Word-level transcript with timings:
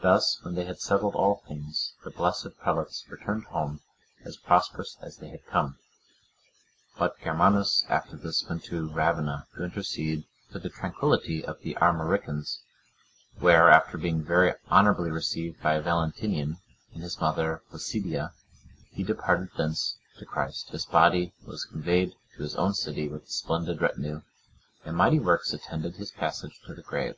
Thus 0.00 0.42
when 0.42 0.54
they 0.54 0.64
had 0.64 0.80
settled 0.80 1.14
all 1.14 1.42
things, 1.46 1.92
the 2.02 2.10
blessed 2.10 2.56
prelates 2.58 3.04
returned 3.10 3.44
home 3.44 3.82
as 4.24 4.38
prosperously 4.38 5.06
as 5.06 5.18
they 5.18 5.28
had 5.28 5.44
come. 5.46 5.76
But 6.98 7.20
Germanus, 7.20 7.84
after 7.90 8.16
this, 8.16 8.48
went 8.48 8.64
to 8.64 8.88
Ravenna 8.90 9.46
to 9.54 9.62
intercede 9.62 10.24
for 10.50 10.58
the 10.58 10.70
tranquillity 10.70 11.44
of 11.44 11.60
the 11.60 11.74
Armoricans,(101) 11.74 13.40
where, 13.42 13.68
after 13.68 13.98
being 13.98 14.24
very 14.24 14.54
honourably 14.70 15.10
received 15.10 15.60
by 15.62 15.80
Valentinian 15.80 16.56
and 16.94 17.02
his 17.02 17.20
mother, 17.20 17.60
Placidia, 17.68 18.32
he 18.90 19.02
departed 19.02 19.50
hence 19.54 19.98
to 20.18 20.24
Christ; 20.24 20.70
his 20.70 20.86
body 20.86 21.34
was 21.44 21.66
conveyed 21.66 22.14
to 22.36 22.42
his 22.42 22.56
own 22.56 22.72
city 22.72 23.06
with 23.06 23.24
a 23.24 23.30
splendid 23.30 23.82
retinue, 23.82 24.22
and 24.86 24.96
mighty 24.96 25.18
works 25.18 25.52
attended 25.52 25.96
his 25.96 26.10
passage 26.10 26.58
to 26.64 26.72
the 26.74 26.80
grave. 26.80 27.16